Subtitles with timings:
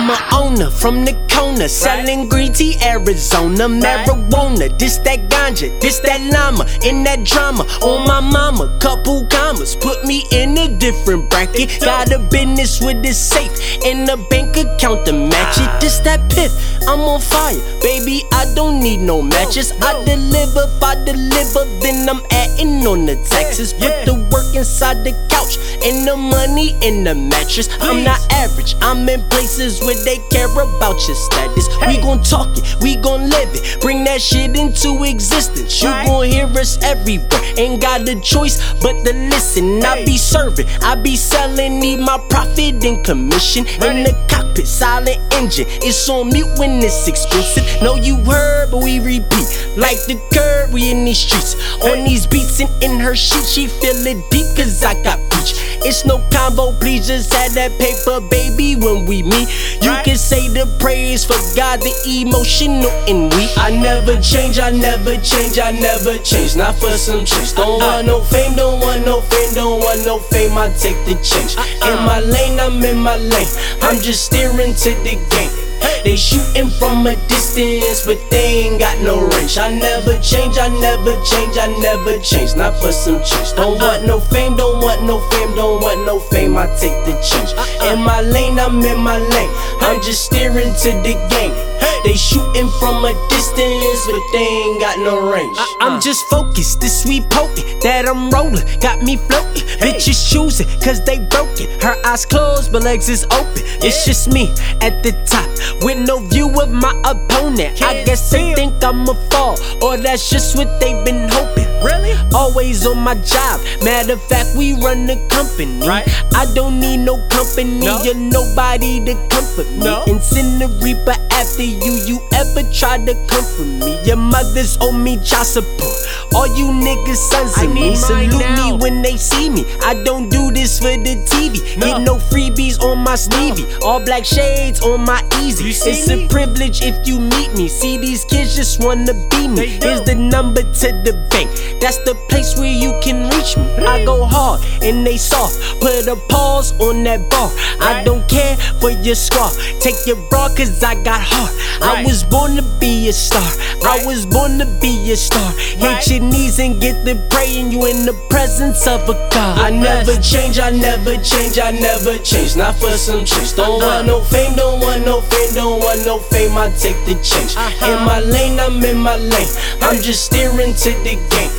[0.00, 4.72] I'm a owner from the corner, selling green tea, Arizona, marijuana.
[4.78, 7.64] This that ganja, this that llama, in that drama.
[7.82, 11.78] On my mama, couple commas, put me in a different bracket.
[11.82, 13.52] Got a business with the safe
[13.84, 15.68] and a bank account to match it.
[15.82, 16.50] This that piff,
[16.88, 18.24] I'm on fire, baby.
[18.32, 19.70] I don't need no matches.
[19.82, 23.16] I deliver, if I deliver, then I'm adding on the
[23.60, 23.72] taxes.
[23.72, 27.68] Put the work inside the couch and the money in the mattress.
[27.80, 31.68] I'm not average, I'm in places where they care about your status.
[31.86, 35.82] We gon' talk it, we gon' live it, bring that shit into existence.
[35.82, 39.82] You gon' hear us everywhere, ain't got a choice but to listen.
[39.84, 43.66] I be serving, I be selling, need my profit and commission.
[43.66, 47.64] In the cockpit, silent engine, it's on mute when it's expensive.
[47.82, 49.48] Know you heard, but we repeat.
[49.76, 51.54] Like the curb, we in these streets.
[51.84, 55.58] On these beats and in her sheet, she feel it deep, cause I got reach.
[55.82, 59.50] It's no combo, please just add that paper, baby, when we meet.
[59.82, 63.50] You can say the praise for God, the emotional and we.
[63.56, 66.54] I never change, I never change, I never change.
[66.54, 67.54] Not for some change.
[67.54, 68.04] Don't uh-uh.
[68.04, 70.56] want no fame, don't want no fame, don't want no fame.
[70.56, 71.58] I take the change.
[71.58, 72.06] In uh-uh.
[72.06, 73.50] my lane, I'm in my lane.
[73.82, 75.59] I'm just steering to the game.
[76.04, 79.58] They shooting from a distance, but they ain't got no range.
[79.58, 82.56] I never change, I never change, I never change.
[82.56, 83.52] Not for some change.
[83.54, 84.00] Don't uh-uh.
[84.00, 86.56] want no fame, don't want no fame, don't want no fame.
[86.56, 87.52] I take the change.
[87.52, 87.92] Uh-uh.
[87.92, 89.50] In my lane, I'm in my lane.
[89.80, 91.69] I'm just steering to the game.
[92.04, 95.56] They shooting from a distance, but they ain't got no range.
[95.80, 96.00] I'm uh.
[96.00, 98.66] just focused, this sweet potent that I'm rolling.
[98.80, 99.66] Got me floating.
[99.78, 101.68] Bitches choosing, cause they broken.
[101.80, 103.62] Her eyes closed, but legs is open.
[103.82, 105.48] It's just me at the top,
[105.84, 107.82] with no view of my opponent.
[107.82, 111.69] I guess they think I'ma fall, or that's just what they've been hoping.
[111.82, 112.12] Really?
[112.34, 113.60] Always on my job.
[113.84, 115.86] Matter of fact, we run the company.
[115.86, 116.06] Right.
[116.34, 117.98] I don't need no company No.
[118.04, 119.84] or nobody to comfort me.
[119.84, 120.04] No.
[120.06, 121.92] And send the reaper after you.
[122.06, 123.98] You ever try to comfort me?
[124.04, 125.96] Your mothers owe me child support.
[126.34, 127.96] All you niggas sons I of me.
[127.96, 128.76] Salute now.
[128.76, 129.64] me when they see me.
[129.82, 131.76] I don't do this for the TV.
[131.78, 131.86] No.
[131.86, 133.66] Get no freebies on my Stevie.
[133.82, 135.64] All black shades on my easy.
[135.64, 136.26] You see it's me?
[136.26, 137.68] a privilege if you meet me.
[137.68, 139.66] See these kids just wanna be me.
[139.66, 141.50] Here's the number to the bank.
[141.80, 143.64] That's the place where you can reach me.
[143.86, 145.80] I go hard and they soft.
[145.80, 147.50] Put a pause on that bar.
[147.80, 149.50] I don't care for your scar.
[149.80, 151.52] Take your bra cause I got heart.
[151.82, 153.48] I was born to be a star.
[153.84, 155.52] I was born to be a star.
[155.56, 159.58] Hit your knees and get the praying you in the presence of a God.
[159.58, 162.56] I never change, I never change, I never change.
[162.56, 163.56] Not for some change.
[163.56, 164.04] Don't uh-huh.
[164.04, 166.56] want no fame, don't want no fame, don't want no fame.
[166.56, 167.56] I take the change.
[167.56, 167.90] Uh-huh.
[167.90, 169.48] In my lane, I'm in my lane.
[169.80, 171.49] I'm just steering to the game.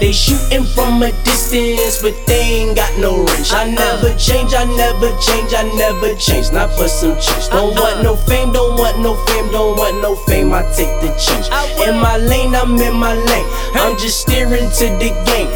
[0.00, 3.50] They shooting from a distance, but they ain't got no range.
[3.50, 3.72] I uh-uh.
[3.72, 6.52] never change, I never change, I never change.
[6.52, 7.48] Not for some change.
[7.48, 7.80] Don't uh-uh.
[7.80, 10.52] want no fame, don't want no fame, don't want no fame.
[10.52, 11.48] I take the change.
[11.88, 13.48] In my lane, I'm in my lane.
[13.74, 15.48] I'm just steering to the game.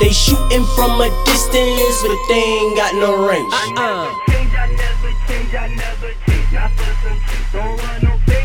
[0.00, 3.48] They shooting from a distance, but they ain't got no range.
[3.48, 6.52] I never change, I never change, I never change.
[6.52, 7.52] Not for some change.
[7.52, 8.35] Don't want no fame,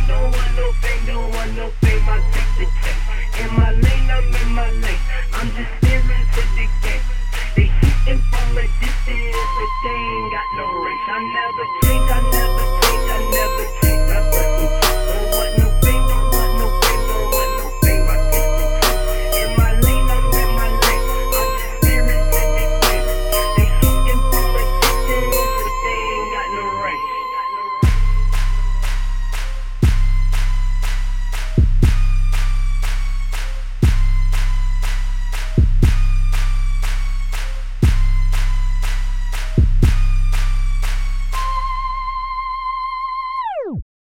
[11.21, 12.00] never change,